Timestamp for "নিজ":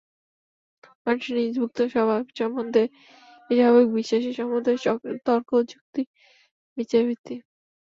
1.39-1.55